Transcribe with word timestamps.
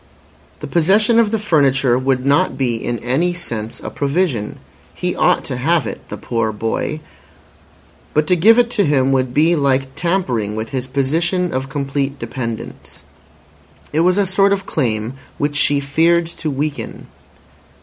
The 0.61 0.65
possession 0.67 1.19
of 1.19 1.29
the 1.29 1.37
furniture 1.37 1.95
would 1.99 2.25
not 2.25 2.57
be 2.57 2.73
in 2.75 2.97
any 3.03 3.35
sense 3.35 3.79
a 3.81 3.91
provision. 3.91 4.57
He 4.95 5.15
ought 5.15 5.43
to 5.45 5.57
have 5.57 5.85
it—the 5.85 6.17
poor 6.17 6.51
boy. 6.51 7.01
But 8.15 8.25
to 8.25 8.35
give 8.35 8.57
it 8.57 8.71
to 8.71 8.83
him 8.83 9.11
would 9.11 9.31
be 9.31 9.55
like 9.55 9.93
tampering 9.95 10.55
with 10.55 10.69
his 10.69 10.87
position 10.87 11.53
of 11.53 11.69
complete 11.69 12.17
dependence. 12.17 13.03
It 13.93 13.99
was 13.99 14.17
a 14.17 14.25
sort 14.25 14.53
of 14.53 14.65
claim 14.65 15.17
which 15.37 15.55
she 15.55 15.79
feared 15.79 16.25
to 16.25 16.49
weaken. 16.49 17.05